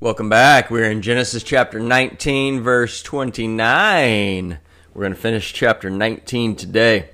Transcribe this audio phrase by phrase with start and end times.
[0.00, 0.70] Welcome back.
[0.70, 4.60] We're in Genesis chapter 19, verse 29.
[4.94, 7.10] We're going to finish chapter 19 today.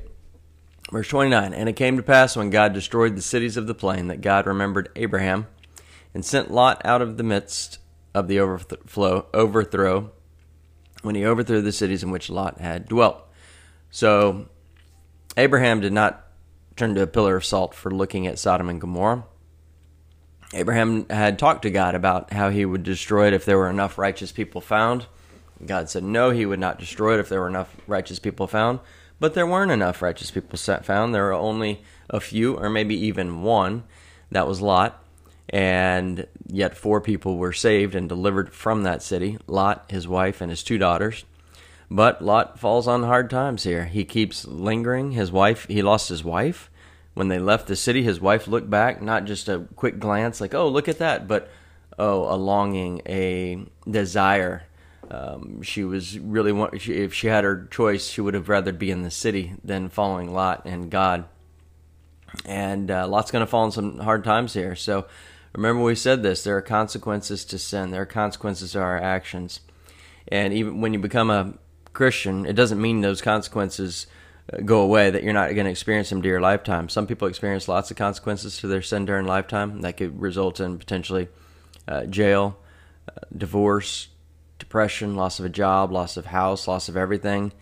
[0.92, 4.08] Verse 29 And it came to pass when God destroyed the cities of the plain
[4.08, 5.46] that God remembered Abraham
[6.12, 7.78] and sent Lot out of the midst
[8.12, 10.10] of the overflow, overthrow
[11.00, 13.26] when he overthrew the cities in which Lot had dwelt.
[13.90, 14.50] So
[15.38, 16.22] Abraham did not
[16.76, 19.24] turn to a pillar of salt for looking at Sodom and Gomorrah.
[20.54, 23.98] Abraham had talked to God about how he would destroy it if there were enough
[23.98, 25.06] righteous people found.
[25.64, 28.78] God said no, he would not destroy it if there were enough righteous people found.
[29.18, 31.14] But there weren't enough righteous people found.
[31.14, 33.84] There were only a few, or maybe even one.
[34.30, 35.02] That was Lot.
[35.48, 40.50] And yet four people were saved and delivered from that city Lot, his wife, and
[40.50, 41.24] his two daughters.
[41.90, 43.84] But Lot falls on hard times here.
[43.86, 45.12] He keeps lingering.
[45.12, 46.70] His wife, he lost his wife.
[47.14, 50.54] When they left the city, his wife looked back, not just a quick glance, like,
[50.54, 51.48] oh, look at that, but
[51.98, 54.64] oh, a longing, a desire.
[55.10, 59.02] Um, she was really, if she had her choice, she would have rather be in
[59.02, 61.26] the city than following Lot and God.
[62.44, 64.74] And uh, Lot's going to fall in some hard times here.
[64.74, 65.06] So
[65.52, 69.60] remember, we said this there are consequences to sin, there are consequences to our actions.
[70.28, 71.54] And even when you become a
[71.92, 74.06] Christian, it doesn't mean those consequences
[74.64, 76.88] go away, that you're not going to experience them to your lifetime.
[76.88, 80.78] Some people experience lots of consequences to their sin during lifetime that could result in
[80.78, 81.28] potentially
[81.88, 82.58] uh, jail,
[83.08, 84.08] uh, divorce,
[84.58, 87.52] depression, loss of a job, loss of house, loss of everything.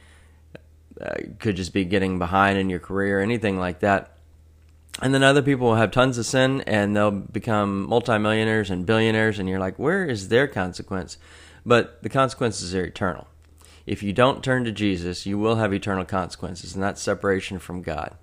[1.00, 4.18] Uh, could just be getting behind in your career, anything like that.
[5.00, 9.38] And then other people will have tons of sin and they'll become multimillionaires and billionaires,
[9.38, 11.16] and you're like, where is their consequence?
[11.64, 13.26] But the consequences are eternal.
[13.86, 17.82] If you don't turn to Jesus, you will have eternal consequences, and that's separation from
[17.82, 18.16] God.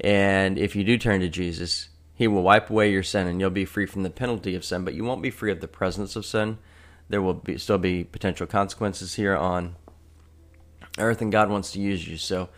[0.00, 3.50] And if you do turn to Jesus, He will wipe away your sin and you'll
[3.50, 6.16] be free from the penalty of sin, but you won't be free of the presence
[6.16, 6.58] of sin.
[7.08, 9.76] There will be, still be potential consequences here on
[10.98, 12.16] earth, and God wants to use you.
[12.16, 12.48] So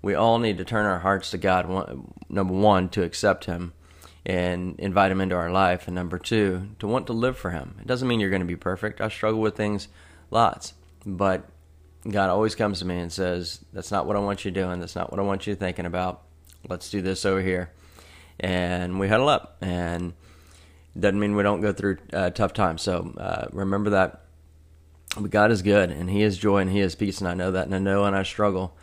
[0.00, 1.68] we all need to turn our hearts to God.
[2.28, 3.72] Number one, to accept Him
[4.24, 5.88] and invite Him into our life.
[5.88, 7.76] And number two, to want to live for Him.
[7.80, 9.00] It doesn't mean you're going to be perfect.
[9.00, 9.88] I struggle with things
[10.30, 10.74] lots,
[11.04, 11.48] but
[12.10, 14.80] God always comes to me and says, That's not what I want you doing.
[14.80, 16.22] That's not what I want you thinking about.
[16.68, 17.70] Let's do this over here.
[18.38, 19.56] And we huddle up.
[19.60, 20.14] And
[20.98, 22.82] doesn't mean we don't go through uh, tough times.
[22.82, 24.22] So uh, remember that.
[25.18, 27.52] But God is good, and He is joy, and He is peace, and I know
[27.52, 28.76] that, and I know, and I struggle.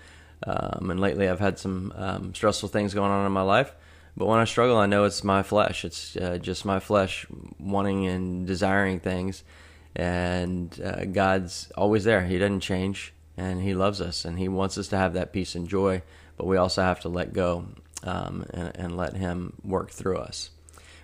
[0.46, 3.74] Um, and lately, I've had some um, stressful things going on in my life.
[4.18, 5.86] But when I struggle, I know it's my flesh.
[5.86, 7.28] It's uh, just my flesh
[7.60, 9.44] wanting and desiring things
[9.96, 12.26] and uh, God's always there.
[12.26, 15.56] He doesn't change, and He loves us, and He wants us to have that peace
[15.56, 16.02] and joy.
[16.38, 17.68] But we also have to let go
[18.04, 20.50] um, and, and let Him work through us.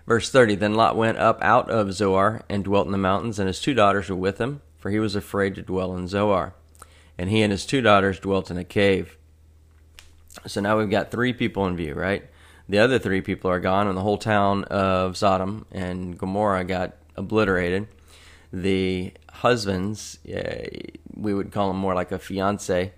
[0.10, 3.48] Verse 30 Then Lot went up out of Zoar and dwelt in the mountains, and
[3.48, 6.56] his two daughters were with him, for he was afraid to dwell in Zoar.
[7.16, 9.18] And he and his two daughters dwelt in a cave.
[10.48, 12.24] So now we've got three people in view, right?
[12.68, 16.96] The other three people are gone, and the whole town of Sodom and Gomorrah got
[17.16, 17.88] obliterated
[18.52, 20.68] the husbands, uh,
[21.16, 22.94] we would call them more like a fiance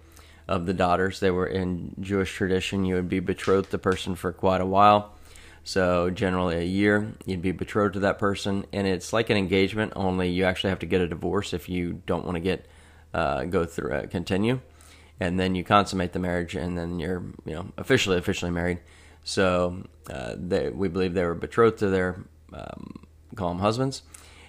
[0.47, 1.19] of the daughters.
[1.19, 5.13] They were in Jewish tradition, you would be betrothed to person for quite a while.
[5.63, 9.94] So, generally, a year, you'd be betrothed to that person, and it's like an engagement,
[9.95, 12.66] only you actually have to get a divorce if you don't want to get
[13.13, 14.59] uh, go through uh, continue,
[15.19, 18.79] and then you consummate the marriage, and then you're you know officially officially married.
[19.23, 22.23] So, uh, they, we believe they were betrothed to their
[22.53, 24.01] um, call them husbands,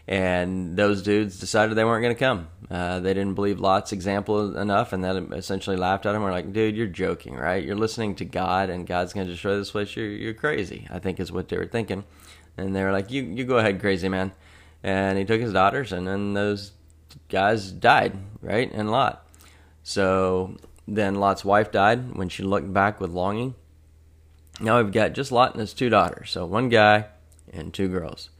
[0.08, 2.48] and those dudes decided they weren't going to come.
[2.70, 6.22] Uh, they didn't believe Lot's example enough, and then essentially laughed at him.
[6.22, 7.62] We're like, dude, you're joking, right?
[7.62, 9.94] You're listening to God, and God's going to destroy this place.
[9.94, 10.88] You're, you're crazy.
[10.90, 12.04] I think is what they were thinking.
[12.56, 14.32] And they were like, you, you go ahead, crazy man.
[14.82, 16.72] And he took his daughters, and then those
[17.28, 18.70] guys died, right?
[18.72, 19.26] And Lot.
[19.82, 23.54] So then Lot's wife died when she looked back with longing.
[24.60, 26.30] Now we've got just Lot and his two daughters.
[26.30, 27.06] So one guy
[27.52, 28.30] and two girls.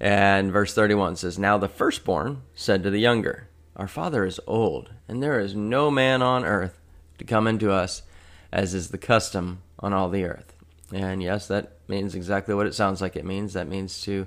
[0.00, 4.90] And verse 31 says, Now the firstborn said to the younger, Our father is old,
[5.06, 6.80] and there is no man on earth
[7.18, 8.02] to come into us,
[8.50, 10.54] as is the custom on all the earth.
[10.92, 13.52] And yes, that means exactly what it sounds like it means.
[13.52, 14.26] That means to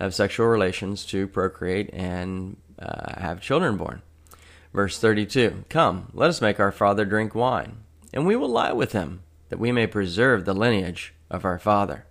[0.00, 4.02] have sexual relations, to procreate, and uh, have children born.
[4.72, 7.78] Verse 32 Come, let us make our father drink wine,
[8.12, 12.06] and we will lie with him, that we may preserve the lineage of our father.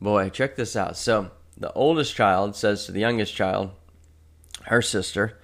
[0.00, 0.96] Boy, check this out.
[0.96, 3.70] So, the oldest child says to the youngest child,
[4.64, 5.38] her sister,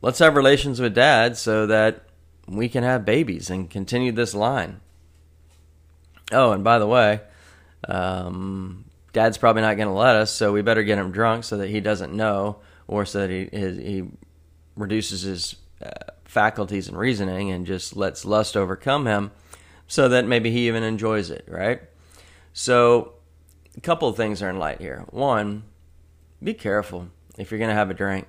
[0.00, 2.04] let's have relations with dad so that
[2.46, 4.80] we can have babies and continue this line.
[6.32, 7.20] Oh, and by the way,
[7.88, 11.56] um, dad's probably not going to let us, so we better get him drunk so
[11.58, 14.04] that he doesn't know, or so that he his, he
[14.76, 15.90] reduces his uh,
[16.24, 19.32] faculties and reasoning and just lets lust overcome him,
[19.88, 21.82] so that maybe he even enjoys it, right?
[22.52, 23.14] So,
[23.76, 25.04] a couple of things are in light here.
[25.10, 25.64] One,
[26.42, 27.08] be careful
[27.38, 28.26] if you're going to have a drink,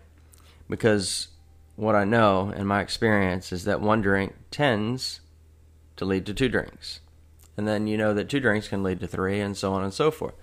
[0.70, 1.30] because
[1.76, 5.22] what I know in my experience is that one drink tends
[5.96, 7.00] to lead to two drinks.
[7.56, 9.94] And then you know that two drinks can lead to three, and so on and
[9.94, 10.36] so forth.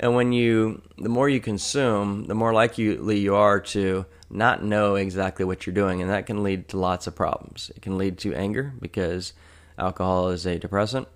[0.00, 4.94] And when you, the more you consume, the more likely you are to not know
[4.94, 6.00] exactly what you're doing.
[6.00, 7.70] And that can lead to lots of problems.
[7.76, 9.34] It can lead to anger because
[9.78, 11.08] alcohol is a depressant.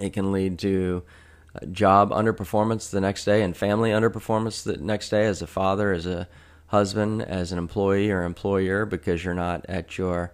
[0.00, 1.02] It can lead to
[1.70, 6.06] job underperformance the next day and family underperformance the next day as a father, as
[6.06, 6.28] a
[6.68, 10.32] husband, as an employee or employer because you're not at your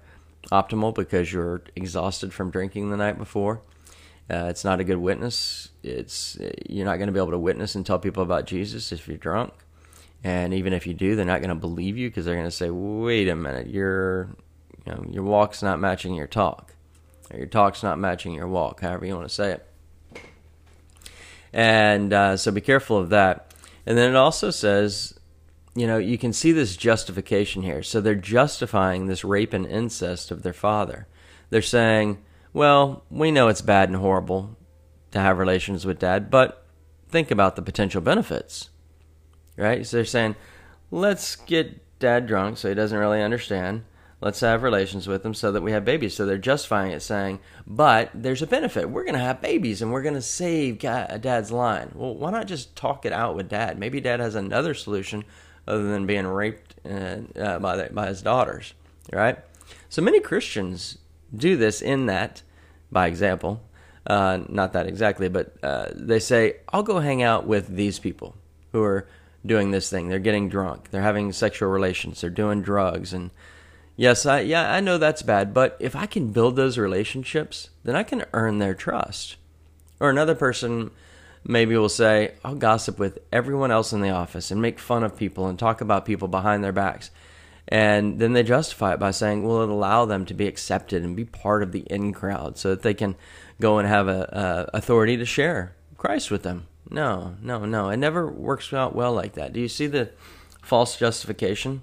[0.53, 3.61] optimal because you're exhausted from drinking the night before.
[4.31, 5.71] Uh, it's not a good witness.
[5.83, 6.39] It's
[6.69, 9.17] you're not going to be able to witness and tell people about Jesus if you're
[9.17, 9.53] drunk.
[10.23, 12.51] And even if you do, they're not going to believe you because they're going to
[12.51, 14.37] say, "Wait a minute, your
[14.85, 16.75] you know, your walk's not matching your talk,
[17.31, 19.68] or your talk's not matching your walk." However you want to say it.
[21.53, 23.55] And uh, so be careful of that.
[23.87, 25.19] And then it also says,
[25.75, 27.83] you know, you can see this justification here.
[27.83, 31.07] So they're justifying this rape and incest of their father.
[31.51, 32.19] They're saying,
[32.53, 34.57] well, we know it's bad and horrible
[35.13, 36.67] to have relations with dad, but
[37.09, 38.71] think about the potential benefits,
[39.57, 39.87] right?
[39.87, 40.37] So they're saying,
[40.91, 43.85] let's get dad drunk so he doesn't really understand.
[44.21, 46.15] Let's have relations with them so that we have babies.
[46.15, 48.91] So they're justifying it, saying, but there's a benefit.
[48.91, 51.93] We're going to have babies and we're going to save dad's line.
[51.95, 53.79] Well, why not just talk it out with dad?
[53.79, 55.25] Maybe dad has another solution
[55.69, 58.75] other than being raped uh, uh by, the, by his daughters,
[59.13, 59.39] right?
[59.89, 60.99] So many Christians
[61.35, 62.43] do this in that,
[62.91, 63.63] by example,
[64.07, 68.35] uh, not that exactly, but uh, they say, I'll go hang out with these people
[68.73, 69.07] who are
[69.45, 70.09] doing this thing.
[70.09, 73.13] They're getting drunk, they're having sexual relations, they're doing drugs.
[73.13, 73.31] And
[73.99, 77.95] yes, I, yeah, I know that's bad, but if I can build those relationships, then
[77.95, 79.37] I can earn their trust.
[80.01, 80.93] Or another person
[81.45, 85.17] maybe will say, I'll gossip with everyone else in the office and make fun of
[85.17, 87.11] people and talk about people behind their backs.
[87.67, 91.15] And then they justify it by saying, well, it allow them to be accepted and
[91.15, 93.15] be part of the in crowd so that they can
[93.61, 96.67] go and have a, a authority to share Christ with them.
[96.89, 97.91] No, no, no.
[97.91, 99.53] It never works out well like that.
[99.53, 100.11] Do you see the
[100.63, 101.83] false justification?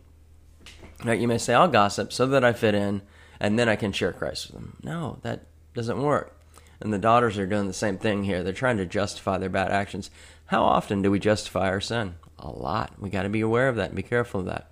[1.04, 1.20] Right?
[1.20, 3.02] You may say, I'll gossip so that I fit in
[3.40, 4.78] and then I can share Christ with them.
[4.84, 6.40] No, that doesn't work.
[6.80, 8.44] And the daughters are doing the same thing here.
[8.44, 10.10] They're trying to justify their bad actions.
[10.48, 12.16] How often do we justify our sin?
[12.40, 12.94] A lot.
[13.00, 14.70] We got to be aware of that and be careful of that.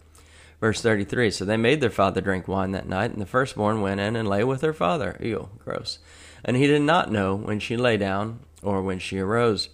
[0.59, 3.99] Verse 33 So they made their father drink wine that night, and the firstborn went
[3.99, 5.17] in and lay with her father.
[5.21, 5.99] Ew, gross.
[6.43, 9.69] And he did not know when she lay down or when she arose.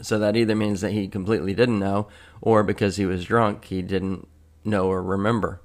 [0.00, 2.08] So that either means that he completely didn't know,
[2.40, 4.28] or because he was drunk, he didn't
[4.64, 5.60] know or remember.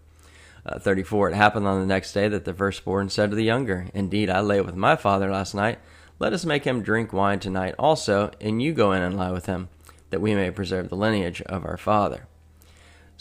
[0.65, 3.87] Uh, 34 It happened on the next day that the firstborn said to the younger,
[3.93, 5.79] Indeed, I lay with my father last night.
[6.19, 9.45] Let us make him drink wine tonight also, and you go in and lie with
[9.45, 9.69] him,
[10.09, 12.27] that we may preserve the lineage of our father.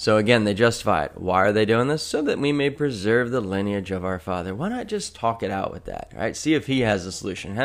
[0.00, 1.12] So again, they justify it.
[1.16, 2.04] Why are they doing this?
[2.04, 4.54] So that we may preserve the lineage of our father.
[4.54, 6.36] Why not just talk it out with that, right?
[6.36, 7.56] See if he has a solution.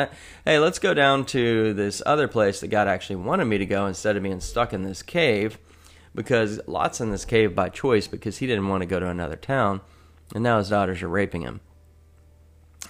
[0.44, 3.86] Hey, let's go down to this other place that God actually wanted me to go
[3.86, 5.58] instead of being stuck in this cave,
[6.14, 9.36] because Lot's in this cave by choice because he didn't want to go to another
[9.36, 9.80] town,
[10.34, 11.60] and now his daughters are raping him.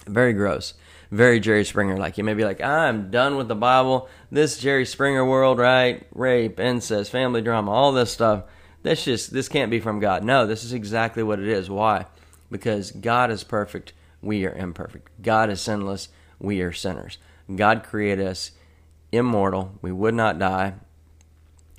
[0.07, 0.73] Very gross.
[1.11, 2.17] Very Jerry Springer like.
[2.17, 4.09] You may be like, I'm done with the Bible.
[4.31, 6.05] This Jerry Springer world, right?
[6.13, 8.43] Rape, incest, family drama, all this stuff
[8.85, 10.23] this just this can't be from God.
[10.23, 11.71] No, this is exactly what it is.
[11.71, 12.05] Why?
[12.51, 15.09] Because God is perfect, we are imperfect.
[15.23, 17.17] God is sinless, we are sinners.
[17.53, 18.51] God created us
[19.11, 20.75] immortal, we would not die.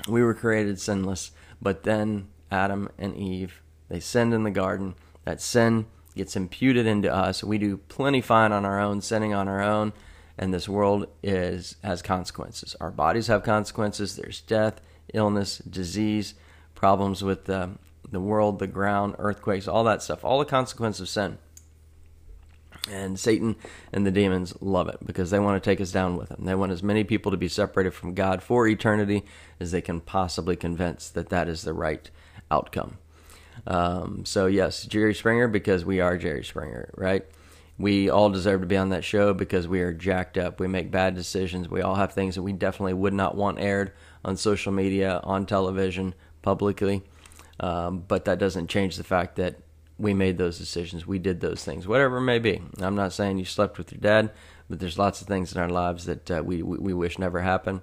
[0.08, 4.94] We were created sinless, but then Adam and Eve, they sinned in the garden.
[5.24, 7.42] That sin gets imputed into us.
[7.42, 9.92] We do plenty fine on our own, sinning on our own,
[10.38, 12.76] and this world is has consequences.
[12.80, 14.16] Our bodies have consequences.
[14.16, 14.80] There's death,
[15.12, 16.34] illness, disease
[16.74, 17.70] problems with the,
[18.08, 21.38] the world, the ground, earthquakes, all that stuff, all the consequences of sin.
[22.90, 23.56] And Satan
[23.92, 26.44] and the demons love it because they want to take us down with them.
[26.44, 29.24] They want as many people to be separated from God for eternity
[29.58, 32.08] as they can possibly convince that that is the right
[32.50, 32.98] outcome.
[33.66, 37.24] Um, so, yes, Jerry Springer because we are Jerry Springer, right?
[37.78, 40.60] We all deserve to be on that show because we are jacked up.
[40.60, 41.68] We make bad decisions.
[41.68, 43.92] We all have things that we definitely would not want aired
[44.24, 47.02] on social media, on television, publicly.
[47.60, 49.56] Um, but that doesn't change the fact that
[49.98, 51.06] we made those decisions.
[51.06, 52.60] We did those things, whatever it may be.
[52.80, 54.30] I'm not saying you slept with your dad,
[54.68, 57.80] but there's lots of things in our lives that uh, we, we wish never happened.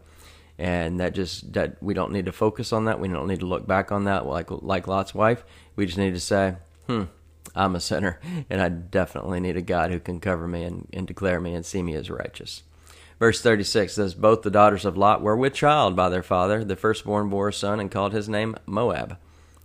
[0.57, 2.99] and that just that we don't need to focus on that.
[2.99, 5.43] We don't need to look back on that like like Lot's wife.
[5.75, 6.55] We just need to say,
[6.87, 7.03] "Hmm,
[7.55, 11.07] I'm a sinner, and I definitely need a God who can cover me and, and
[11.07, 12.63] declare me and see me as righteous."
[13.19, 16.63] Verse 36 says, Both the daughters of Lot were with child by their father.
[16.65, 19.17] The firstborn bore a son and called his name Moab.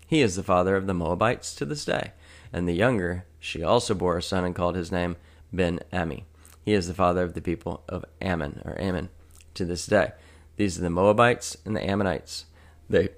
[0.07, 2.13] He is the father of the Moabites to this day.
[2.53, 5.17] And the younger, she also bore a son and called his name
[5.53, 6.25] Ben Ammi.
[6.65, 9.09] He is the father of the people of Ammon, or Ammon,
[9.55, 10.13] to this day.
[10.57, 12.47] These are the Moabites and the Ammonites.
[12.91, 13.11] They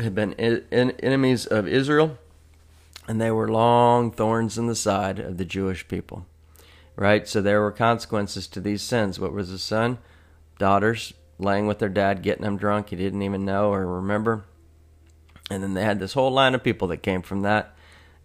[0.00, 2.18] had been enemies of Israel,
[3.06, 6.26] and they were long thorns in the side of the Jewish people.
[6.96, 7.28] Right?
[7.28, 9.20] So there were consequences to these sins.
[9.20, 9.98] What was the son?
[10.58, 12.90] Daughters laying with their dad, getting him drunk.
[12.90, 14.44] He didn't even know or remember.
[15.48, 17.74] And then they had this whole line of people that came from that.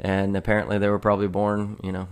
[0.04, 2.08] And apparently they were probably born, you know,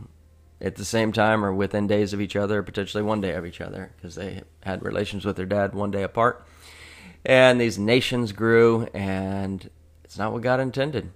[0.62, 3.60] at the same time or within days of each other, potentially one day of each
[3.60, 6.46] other, because they had relations with their dad one day apart.
[7.26, 9.70] And these nations grew, and
[10.04, 11.12] it's not what God intended.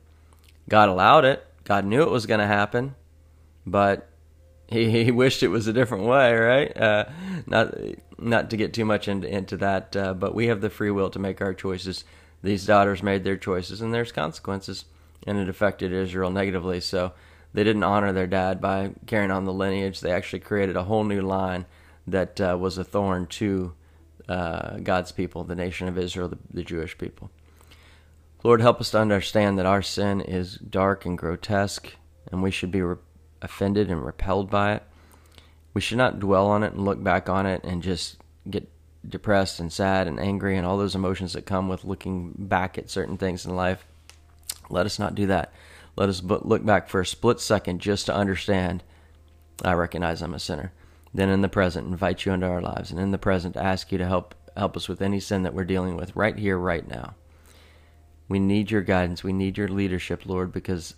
[0.68, 1.46] God allowed it.
[1.64, 2.96] God knew it was going to happen,
[3.66, 4.10] but
[4.68, 6.78] he, he wished it was a different way, right?
[6.78, 7.06] Uh,
[7.46, 7.74] not
[8.18, 11.10] not to get too much into into that, uh, but we have the free will
[11.10, 12.04] to make our choices.
[12.44, 14.86] These daughters made their choices, and there's consequences,
[15.26, 16.80] and it affected Israel negatively.
[16.80, 17.14] So
[17.54, 20.02] they didn't honor their dad by carrying on the lineage.
[20.02, 21.66] They actually created a whole new line
[22.08, 23.74] that uh, was a thorn to
[24.28, 27.32] uh, God's people, the nation of Israel, the, the Jewish people.
[28.44, 31.96] Lord, help us to understand that our sin is dark and grotesque,
[32.32, 32.98] and we should be re-
[33.42, 34.84] offended and repelled by it.
[35.74, 38.18] We should not dwell on it and look back on it and just
[38.50, 38.70] get
[39.08, 42.90] depressed and sad and angry and all those emotions that come with looking back at
[42.90, 43.86] certain things in life.
[44.70, 45.54] Let us not do that.
[45.96, 48.84] Let us look back for a split second just to understand
[49.64, 50.74] I recognize I'm a sinner.
[51.14, 53.98] Then in the present, invite you into our lives, and in the present, ask you
[53.98, 57.14] to help help us with any sin that we're dealing with right here, right now.
[58.28, 59.24] We need your guidance.
[59.24, 60.96] We need your leadership, Lord, because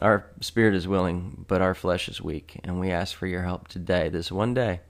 [0.00, 3.68] our spirit is willing, but our flesh is weak, and we ask for your help
[3.68, 4.80] today, this one day.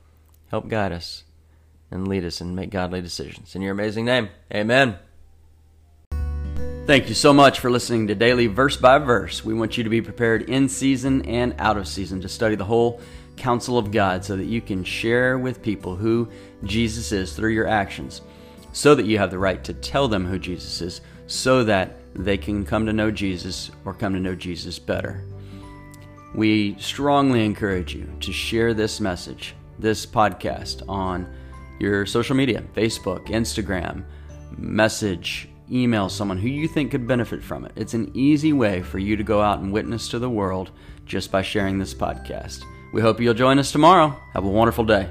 [0.48, 1.24] Help guide us
[1.90, 3.54] and lead us and make godly decisions.
[3.54, 4.98] In your amazing name, amen.
[6.86, 9.42] Thank you so much for listening to Daily Verse by Verse.
[9.42, 12.64] We want you to be prepared in season and out of season to study the
[12.66, 13.00] whole
[13.38, 16.28] counsel of God so that you can share with people who
[16.62, 18.20] Jesus is through your actions,
[18.74, 22.36] so that you have the right to tell them who Jesus is, so that they
[22.36, 25.24] can come to know Jesus or come to know Jesus better.
[26.34, 31.34] We strongly encourage you to share this message, this podcast, on
[31.80, 34.04] your social media Facebook, Instagram,
[34.58, 37.72] message, email someone who you think could benefit from it.
[37.76, 40.70] It's an easy way for you to go out and witness to the world
[41.06, 42.64] just by sharing this podcast.
[42.92, 44.16] We hope you'll join us tomorrow.
[44.32, 45.10] Have a wonderful day.